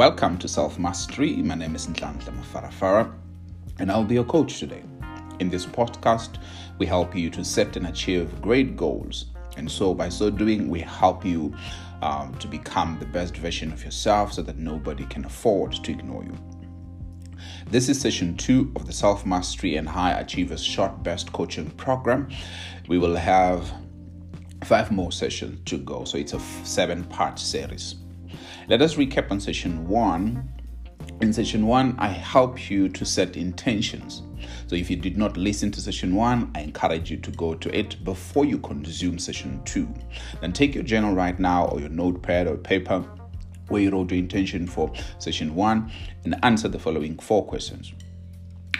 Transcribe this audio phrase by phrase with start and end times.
[0.00, 1.36] Welcome to Self Mastery.
[1.42, 3.12] My name is Nhlanhla Mafarafara,
[3.78, 4.82] and I'll be your coach today.
[5.40, 6.38] In this podcast,
[6.78, 9.26] we help you to set and achieve great goals.
[9.58, 11.54] And so, by so doing, we help you
[12.00, 16.24] um, to become the best version of yourself so that nobody can afford to ignore
[16.24, 16.34] you.
[17.66, 22.26] This is session two of the Self Mastery and High Achievers Short Burst Coaching Program.
[22.88, 23.70] We will have
[24.64, 27.96] five more sessions to go, so it's a seven part series.
[28.70, 30.48] Let us recap on session one.
[31.20, 34.22] In session one, I help you to set intentions.
[34.68, 37.76] So if you did not listen to session one, I encourage you to go to
[37.76, 39.92] it before you consume session two.
[40.40, 43.04] Then take your journal right now or your notepad or paper
[43.66, 45.90] where you wrote your intention for session one
[46.22, 47.92] and answer the following four questions.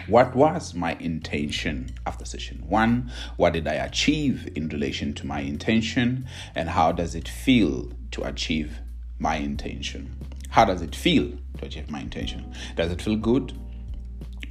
[0.07, 3.11] What was my intention after session one?
[3.35, 6.29] What did I achieve in relation to my intention?
[6.55, 8.79] And how does it feel to achieve
[9.21, 10.11] my intention.
[10.49, 12.53] How does it feel to achieve my intention?
[12.75, 13.53] Does it feel good?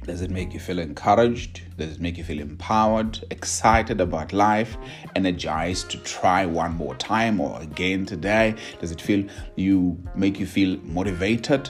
[0.03, 1.61] Does it make you feel encouraged?
[1.77, 4.77] Does it make you feel empowered, excited about life,
[5.15, 8.55] energized to try one more time or again today?
[8.79, 11.69] Does it feel you make you feel motivated?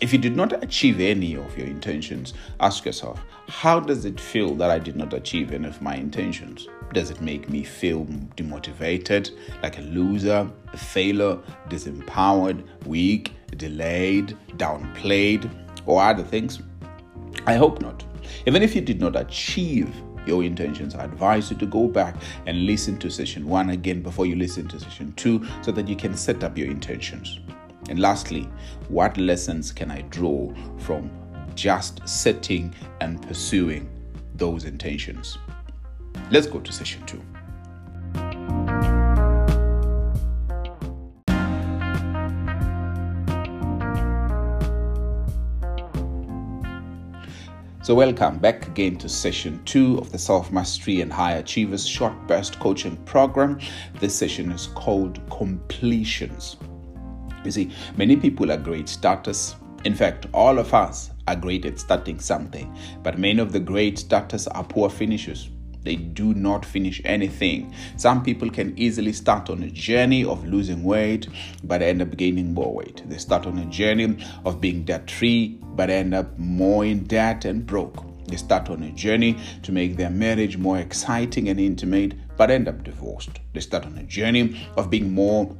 [0.00, 4.54] If you did not achieve any of your intentions, ask yourself, how does it feel
[4.54, 6.68] that I did not achieve any of my intentions?
[6.92, 8.04] Does it make me feel
[8.36, 15.50] demotivated, like a loser, a failure, disempowered, weak, delayed, downplayed,
[15.84, 16.60] or other things?
[17.46, 18.04] I hope not.
[18.46, 19.92] Even if you did not achieve
[20.26, 22.14] your intentions, I advise you to go back
[22.46, 25.96] and listen to session one again before you listen to session two so that you
[25.96, 27.40] can set up your intentions.
[27.88, 28.48] And lastly,
[28.88, 31.10] what lessons can I draw from
[31.54, 33.88] just setting and pursuing
[34.34, 35.38] those intentions?
[36.30, 37.22] Let's go to session two.
[47.88, 52.12] So, welcome back again to session two of the Self Mastery and High Achievers Short
[52.26, 53.58] Burst Coaching Program.
[53.98, 56.58] This session is called Completions.
[57.48, 59.56] You see, many people are great starters.
[59.86, 63.98] In fact, all of us are great at starting something, but many of the great
[63.98, 65.48] starters are poor finishers.
[65.82, 67.72] They do not finish anything.
[67.96, 71.28] Some people can easily start on a journey of losing weight,
[71.64, 73.02] but end up gaining more weight.
[73.06, 77.46] They start on a journey of being debt free, but end up more in debt
[77.46, 78.04] and broke.
[78.26, 82.68] They start on a journey to make their marriage more exciting and intimate, but end
[82.68, 83.40] up divorced.
[83.54, 85.56] They start on a journey of being more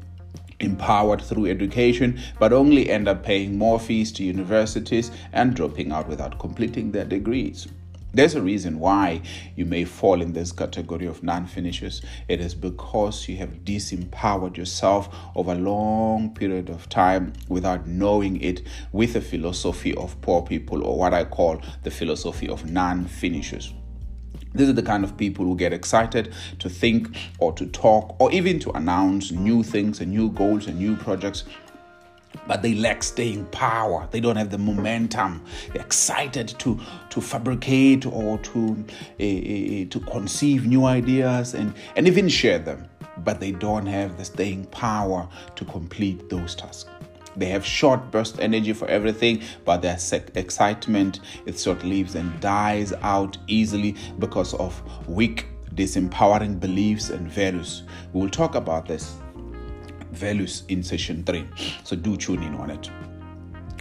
[0.61, 6.09] empowered through education, but only end up paying more fees to universities and dropping out
[6.09, 7.69] without completing their degrees.
[8.15, 9.21] There's a reason why
[9.55, 12.01] you may fall in this category of non finishers.
[12.27, 18.41] It is because you have disempowered yourself over a long period of time without knowing
[18.41, 23.05] it with a philosophy of poor people, or what I call the philosophy of non
[23.05, 23.75] finishers.
[24.55, 28.31] These are the kind of people who get excited to think or to talk or
[28.33, 31.45] even to announce new things and new goals and new projects.
[32.47, 34.09] But they lack staying power.
[34.11, 35.45] They don't have the momentum.
[35.73, 36.79] They're excited to
[37.11, 38.85] to fabricate or to
[39.21, 42.89] uh, to conceive new ideas and and even share them.
[43.19, 46.91] But they don't have the staying power to complete those tasks
[47.37, 49.99] they have short burst energy for everything, but their
[50.35, 57.31] excitement it sort of leaves and dies out easily because of weak, disempowering beliefs and
[57.31, 57.85] values.
[58.13, 59.17] We will talk about this
[60.13, 61.47] values in session three,
[61.85, 62.91] so do tune in on it.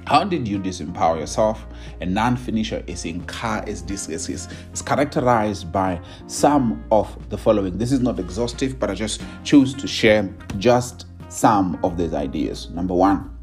[0.05, 1.65] How did you disempower yourself?
[1.99, 7.37] A non-finisher is in car is this is, is, is characterized by some of the
[7.37, 7.77] following.
[7.77, 12.69] This is not exhaustive, but I just choose to share just some of these ideas.
[12.69, 13.36] Number one,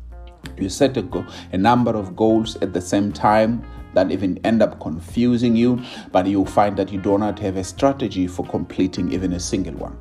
[0.59, 4.63] you set a, go- a number of goals at the same time that even end
[4.63, 5.81] up confusing you,
[6.13, 9.75] but you find that you do not have a strategy for completing even a single
[9.75, 9.97] one.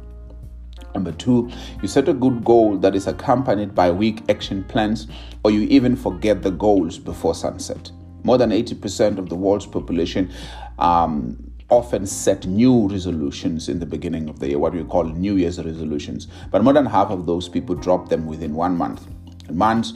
[0.93, 1.49] Number two,
[1.81, 5.07] you set a good goal that is accompanied by weak action plans,
[5.43, 7.91] or you even forget the goals before sunset.
[8.23, 10.31] More than 80% of the world's population
[10.79, 15.35] um, often set new resolutions in the beginning of the year, what we call New
[15.35, 16.27] Year's resolutions.
[16.51, 19.07] But more than half of those people drop them within one month.
[19.49, 19.93] Months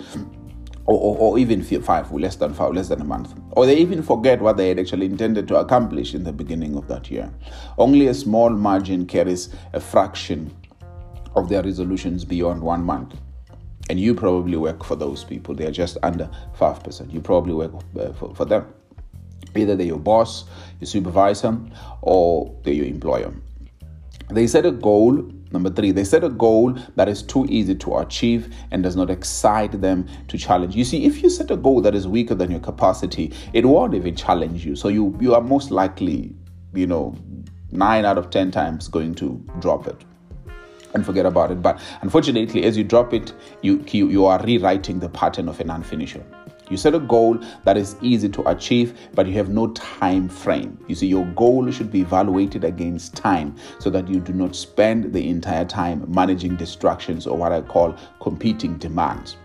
[0.87, 3.33] or, or, or, even five, less than five, less than a month.
[3.51, 6.87] Or they even forget what they had actually intended to accomplish in the beginning of
[6.87, 7.31] that year.
[7.77, 10.55] Only a small margin carries a fraction
[11.35, 13.15] of their resolutions beyond one month.
[13.89, 15.53] And you probably work for those people.
[15.53, 17.13] They are just under 5%.
[17.13, 18.73] You probably work uh, for, for them.
[19.55, 20.45] Either they're your boss,
[20.79, 21.57] your supervisor,
[22.01, 23.33] or they're your employer.
[24.29, 27.97] They set a goal Number three, they set a goal that is too easy to
[27.97, 30.75] achieve and does not excite them to challenge.
[30.75, 33.94] You see, if you set a goal that is weaker than your capacity, it won't
[33.94, 34.75] even challenge you.
[34.75, 36.35] So you you are most likely,
[36.74, 37.15] you know,
[37.71, 40.03] nine out of ten times going to drop it
[40.94, 41.62] and forget about it.
[41.62, 45.68] But unfortunately, as you drop it, you you, you are rewriting the pattern of an
[45.68, 46.23] unfinisher.
[46.69, 50.77] You set a goal that is easy to achieve, but you have no time frame.
[50.87, 55.13] You see, your goal should be evaluated against time so that you do not spend
[55.13, 59.37] the entire time managing distractions or what I call competing demands.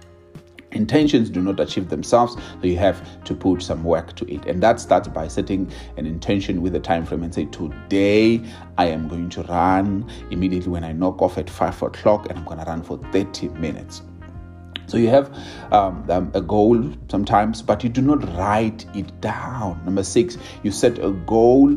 [0.73, 4.47] Intentions do not achieve themselves, so you have to put some work to it.
[4.47, 8.41] And that starts by setting an intention with a time frame and say, Today
[8.79, 12.45] I am going to run immediately when I knock off at five o'clock, and I'm
[12.45, 14.03] going to run for 30 minutes.
[14.93, 15.35] So you have
[15.73, 19.83] um, um, a goal sometimes, but you do not write it down.
[19.87, 21.73] Number six, you set a goal,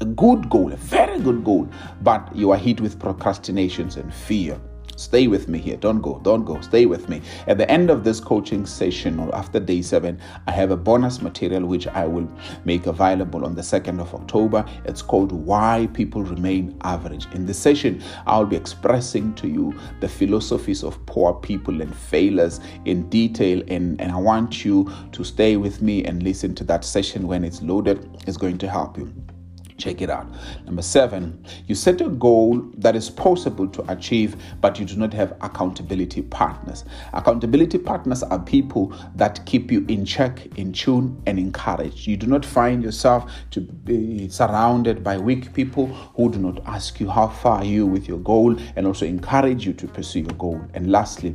[0.00, 1.68] a good goal, a very good goal,
[2.00, 4.60] but you are hit with procrastinations and fear.
[5.02, 5.76] Stay with me here.
[5.76, 6.20] Don't go.
[6.22, 6.60] Don't go.
[6.60, 7.20] Stay with me.
[7.48, 11.20] At the end of this coaching session or after day seven, I have a bonus
[11.20, 12.28] material which I will
[12.64, 14.64] make available on the 2nd of October.
[14.84, 17.26] It's called Why People Remain Average.
[17.34, 22.60] In this session, I'll be expressing to you the philosophies of poor people and failures
[22.84, 23.60] in detail.
[23.66, 27.42] And, and I want you to stay with me and listen to that session when
[27.42, 28.08] it's loaded.
[28.28, 29.12] It's going to help you.
[29.82, 30.28] Check it out.
[30.64, 35.12] Number seven, you set a goal that is possible to achieve, but you do not
[35.12, 36.84] have accountability partners.
[37.12, 42.06] Accountability partners are people that keep you in check, in tune, and encouraged.
[42.06, 47.00] You do not find yourself to be surrounded by weak people who do not ask
[47.00, 50.60] you how far you with your goal and also encourage you to pursue your goal.
[50.74, 51.34] And lastly,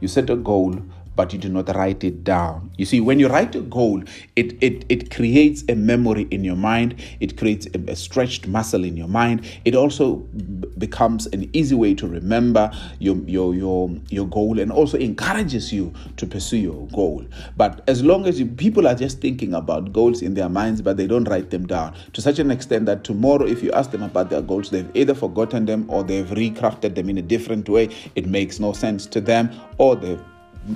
[0.00, 0.80] you set a goal
[1.16, 2.70] but you do not write it down.
[2.76, 4.02] You see, when you write a goal,
[4.36, 8.84] it it, it creates a memory in your mind, it creates a, a stretched muscle
[8.84, 9.46] in your mind.
[9.64, 14.70] It also b- becomes an easy way to remember your, your your your goal and
[14.70, 17.24] also encourages you to pursue your goal.
[17.56, 20.96] But as long as you, people are just thinking about goals in their minds, but
[20.96, 24.02] they don't write them down to such an extent that tomorrow, if you ask them
[24.02, 27.88] about their goals, they've either forgotten them or they've recrafted them in a different way.
[28.14, 30.20] It makes no sense to them, or they've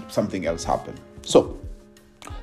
[0.09, 0.95] something else happen.
[1.23, 1.59] So,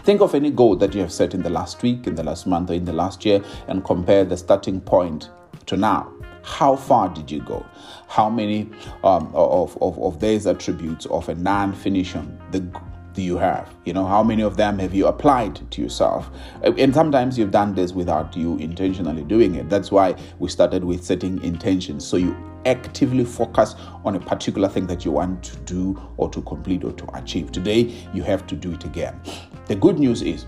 [0.03, 2.47] think of any goal that you have set in the last week, in the last
[2.47, 5.29] month, or in the last year, and compare the starting point
[5.67, 6.11] to now.
[6.43, 7.65] How far did you go?
[8.07, 8.69] How many
[9.03, 12.65] um, of, of, of these attributes of a non finisher the,
[13.13, 13.69] do you have?
[13.83, 16.29] You know, how many of them have you applied to yourself?
[16.63, 19.69] And sometimes you've done this without you intentionally doing it.
[19.69, 22.07] That's why we started with setting intentions.
[22.07, 22.33] So you
[22.67, 23.75] actively focus
[24.05, 27.51] on a particular thing that you want to do or to complete or to achieve.
[27.51, 29.19] Today, you have to do it again.
[29.67, 30.45] The good news is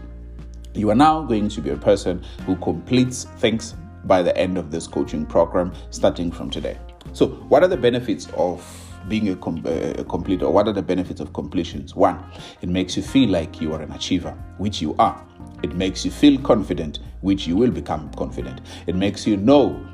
[0.74, 3.74] you are now going to be a person who completes things
[4.06, 6.77] by the end of this coaching program starting from today.
[7.13, 8.63] So, what are the benefits of
[9.07, 10.50] being a, com- a completer?
[10.50, 11.95] What are the benefits of completions?
[11.95, 12.24] One,
[12.62, 15.25] it makes you feel like you are an achiever, which you are.
[15.63, 18.62] It makes you feel confident, which you will become confident.
[18.88, 19.86] It makes you know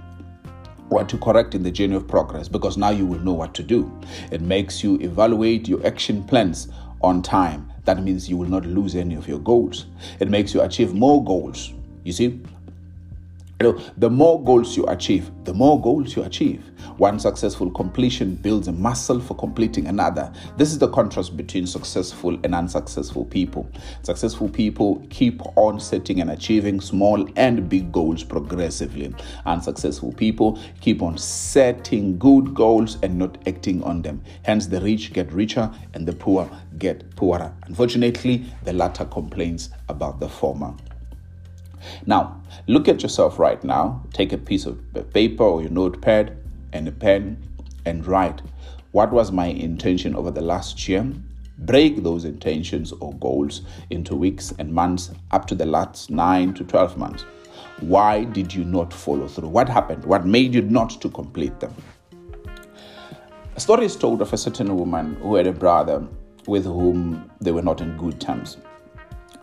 [0.89, 3.63] what to correct in the journey of progress because now you will know what to
[3.63, 3.91] do.
[4.31, 6.67] It makes you evaluate your action plans
[7.01, 7.71] on time.
[7.85, 9.85] That means you will not lose any of your goals.
[10.19, 11.73] It makes you achieve more goals.
[12.03, 12.41] You see,
[13.61, 16.61] you know, the more goals you achieve, the more goals you achieve.
[16.97, 20.31] One successful completion builds a muscle for completing another.
[20.57, 23.69] This is the contrast between successful and unsuccessful people.
[24.03, 29.15] Successful people keep on setting and achieving small and big goals progressively.
[29.45, 34.21] Unsuccessful people keep on setting good goals and not acting on them.
[34.43, 37.53] Hence, the rich get richer and the poor get poorer.
[37.67, 40.75] Unfortunately, the latter complains about the former.
[42.05, 44.03] Now, look at yourself right now.
[44.13, 44.79] Take a piece of
[45.13, 46.37] paper or your notepad
[46.73, 47.43] and a pen
[47.85, 48.41] and write
[48.91, 51.05] what was my intention over the last year.
[51.57, 56.63] Break those intentions or goals into weeks and months up to the last 9 to
[56.63, 57.25] 12 months.
[57.79, 59.49] Why did you not follow through?
[59.49, 60.05] What happened?
[60.05, 61.73] What made you not to complete them?
[63.55, 66.05] A story is told of a certain woman who had a brother
[66.47, 68.57] with whom they were not in good terms.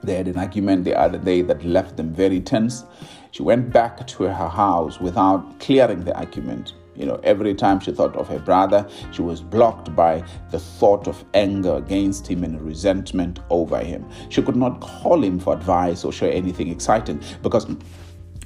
[0.03, 2.85] They had an argument the other day that left them very tense.
[3.31, 6.75] She went back to her house without clearing the argument.
[6.95, 11.09] You know, every time she thought of her brother, she was blocked by the thought
[11.09, 14.07] of anger against him and resentment over him.
[14.29, 17.67] She could not call him for advice or share anything exciting because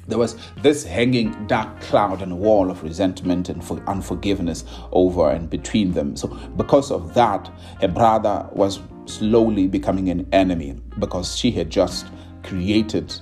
[0.07, 5.91] there was this hanging dark cloud and wall of resentment and unforgiveness over and between
[5.91, 6.15] them.
[6.15, 12.07] So, because of that, her brother was slowly becoming an enemy because she had just
[12.43, 13.13] created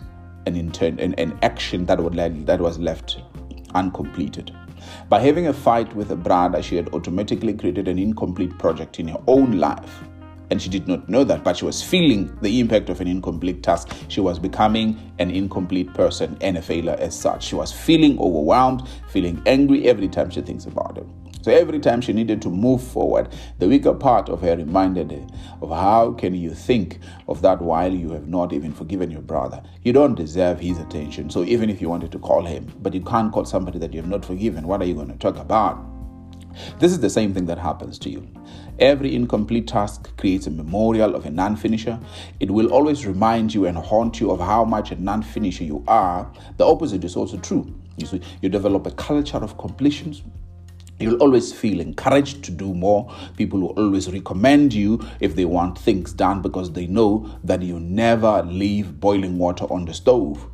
[0.46, 2.16] an intent an, an action that would
[2.46, 3.22] that was left
[3.74, 4.56] uncompleted.
[5.10, 9.08] By having a fight with a brother, she had automatically created an incomplete project in
[9.08, 10.04] her own life.
[10.50, 13.64] And she did not know that, but she was feeling the impact of an incomplete
[13.64, 13.90] task.
[14.08, 17.46] She was becoming an incomplete person and a failure as such.
[17.46, 21.08] She was feeling overwhelmed, feeling angry every time she thinks about it.
[21.46, 25.28] So every time she needed to move forward, the weaker part of her reminded her
[25.62, 26.98] of how can you think
[27.28, 29.62] of that while you have not even forgiven your brother.
[29.84, 31.30] You don't deserve his attention.
[31.30, 34.02] So even if you wanted to call him, but you can't call somebody that you
[34.02, 35.95] have not forgiven, what are you going to talk about?
[36.80, 38.28] This is the same thing that happens to you.
[38.80, 42.00] Every incomplete task creates a memorial of a non finisher.
[42.40, 45.84] It will always remind you and haunt you of how much a non finisher you
[45.88, 46.32] are.
[46.58, 47.74] The opposite is also true.
[47.98, 50.24] You see, you develop a culture of completions
[50.98, 53.14] You'll always feel encouraged to do more.
[53.36, 57.82] People will always recommend you if they want things done because they know that you
[57.82, 60.50] never leave boiling water on the stove.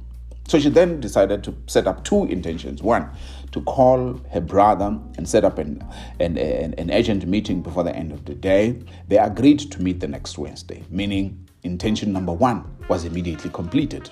[0.48, 2.84] So she then decided to set up two intentions.
[2.84, 3.10] One,
[3.52, 5.86] to call her brother and set up an,
[6.20, 8.82] an, an, an urgent meeting before the end of the day.
[9.08, 14.10] They agreed to meet the next Wednesday, meaning intention number one was immediately completed.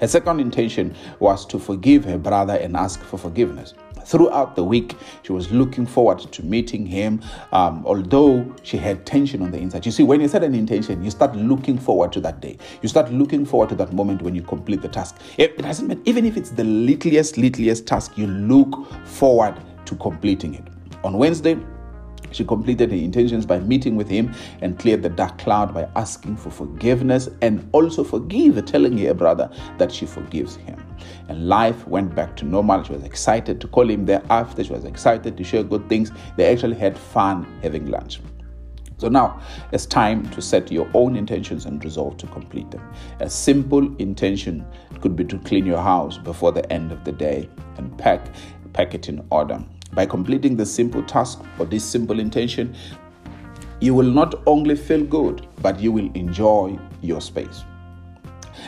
[0.00, 3.74] Her second intention was to forgive her brother and ask for forgiveness
[4.08, 7.20] throughout the week, she was looking forward to meeting him,
[7.52, 9.84] um, although she had tension on the inside.
[9.84, 12.56] You see, when you set an intention, you start looking forward to that day.
[12.82, 15.16] You start looking forward to that moment when you complete the task.
[15.36, 20.54] It, doesn't matter, even if it's the littlest, littlest task, you look forward to completing
[20.54, 20.64] it.
[21.04, 21.56] On Wednesday,
[22.30, 26.36] she completed her intentions by meeting with him and cleared the dark cloud by asking
[26.36, 30.82] for forgiveness and also forgive, telling her brother that she forgives him.
[31.28, 32.82] And life went back to normal.
[32.82, 34.64] She was excited to call him there after.
[34.64, 36.10] She was excited to share good things.
[36.36, 38.20] They actually had fun having lunch.
[38.98, 42.82] So now it's time to set your own intentions and resolve to complete them.
[43.20, 44.66] A simple intention
[45.00, 48.26] could be to clean your house before the end of the day and pack
[48.72, 49.64] pack it in order.
[49.98, 52.72] By completing this simple task or this simple intention,
[53.80, 57.64] you will not only feel good, but you will enjoy your space.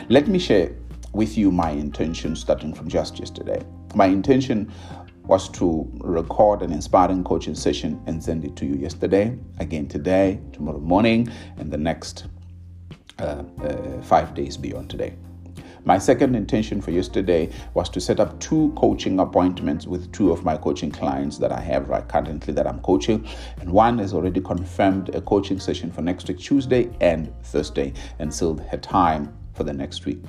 [0.09, 0.75] Let me share
[1.13, 3.63] with you my intention starting from just yesterday.
[3.95, 4.73] My intention
[5.23, 10.37] was to record an inspiring coaching session and send it to you yesterday, again today,
[10.51, 12.25] tomorrow morning, and the next
[13.19, 15.13] uh, uh, five days beyond today.
[15.83, 20.45] My second intention for yesterday was to set up two coaching appointments with two of
[20.45, 23.27] my coaching clients that I have right currently that I'm coaching.
[23.59, 28.31] And one has already confirmed a coaching session for next week, Tuesday and Thursday, and
[28.31, 30.23] sealed her time for the next week.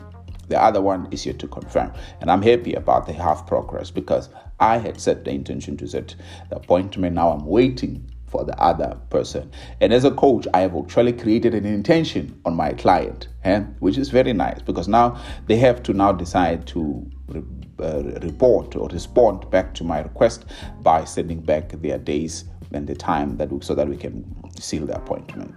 [0.49, 1.93] The other one is yet to confirm.
[2.23, 6.15] And I'm happy about the half progress because I had set the intention to set
[6.49, 7.15] the appointment.
[7.15, 9.53] Now I'm waiting for the other person.
[9.83, 13.61] And as a coach, I have actually created an intention on my client, eh?
[13.81, 17.09] which is very nice because now they have to now decide to
[17.79, 20.47] uh, report or respond back to my request
[20.81, 24.25] by sending back their days and the time that we, so that we can
[24.59, 25.55] seal the appointment.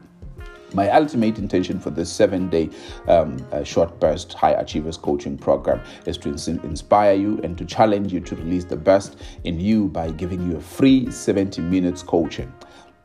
[0.75, 2.69] My ultimate intention for this seven day
[3.07, 7.63] um, uh, short burst high achievers coaching program is to ins- inspire you and to
[7.63, 9.15] challenge you to release the best
[9.45, 12.51] in you by giving you a free 70 minutes coaching.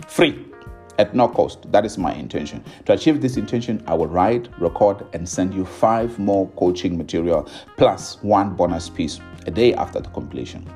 [0.08, 0.46] Free
[0.98, 1.70] at no cost.
[1.72, 2.62] That is my intention.
[2.84, 7.48] To achieve this intention, I will write, record, and send you five more coaching material
[7.76, 10.68] plus one bonus piece a day after the completion.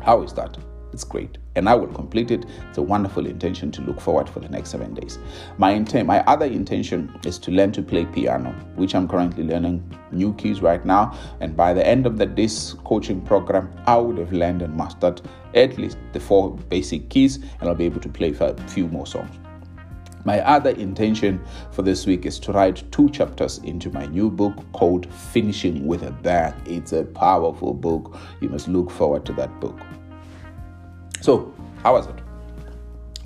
[0.00, 0.56] How is that?
[0.92, 1.38] It's great.
[1.54, 2.46] And I will complete it.
[2.68, 5.18] It's a wonderful intention to look forward for the next seven days.
[5.58, 9.82] My intent, my other intention is to learn to play piano, which I'm currently learning
[10.12, 11.16] new keys right now.
[11.40, 15.20] And by the end of the, this coaching program, I would have learned and mastered
[15.54, 19.06] at least the four basic keys, and I'll be able to play a few more
[19.06, 19.30] songs.
[20.24, 21.40] My other intention
[21.70, 26.02] for this week is to write two chapters into my new book called Finishing with
[26.02, 26.52] a Bang.
[26.66, 28.16] It's a powerful book.
[28.40, 29.78] You must look forward to that book.
[31.20, 32.14] So, how was it?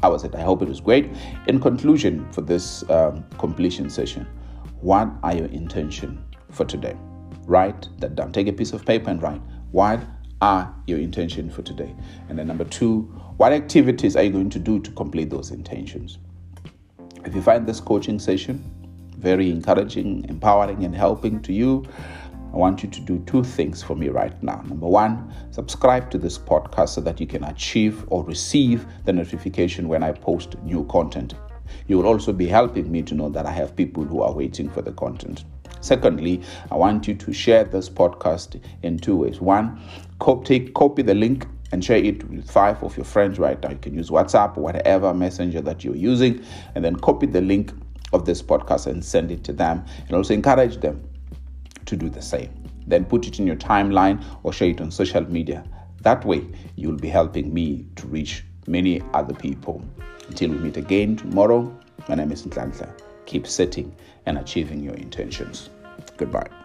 [0.00, 0.34] How was it?
[0.34, 1.10] I hope it was great.
[1.46, 4.26] In conclusion, for this um, completion session,
[4.80, 6.96] what are your intention for today?
[7.46, 8.32] Write that down.
[8.32, 10.00] Take a piece of paper and write what
[10.40, 11.94] are your intention for today.
[12.28, 13.02] And then number two,
[13.36, 16.18] what activities are you going to do to complete those intentions?
[17.24, 18.82] If you find this coaching session
[19.22, 21.84] very encouraging, empowering, and helping to you,
[22.52, 24.62] I want you to do two things for me right now.
[24.66, 29.88] Number one, subscribe to this podcast so that you can achieve or receive the notification
[29.88, 31.34] when I post new content.
[31.86, 34.68] You will also be helping me to know that I have people who are waiting
[34.68, 35.44] for the content.
[35.80, 39.40] Secondly, I want you to share this podcast in two ways.
[39.40, 39.80] One,
[40.18, 43.70] copy, copy the link and share it with five of your friends right now.
[43.70, 46.44] You can use WhatsApp whatever messenger that you're using,
[46.74, 47.72] and then copy the link
[48.12, 49.86] of this podcast and send it to them.
[50.06, 51.02] And also encourage them
[51.86, 52.50] to do the same.
[52.86, 55.64] Then put it in your timeline or share it on social media.
[56.02, 56.44] That way,
[56.76, 59.82] you'll be helping me to reach many other people.
[60.28, 61.76] Until we meet again tomorrow,
[62.08, 62.90] my name is Nhlanhla.
[63.26, 63.94] Keep setting
[64.26, 65.70] and achieving your intentions.
[66.16, 66.61] Goodbye.